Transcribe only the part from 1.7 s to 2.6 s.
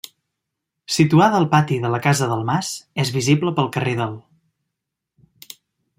de la Casa del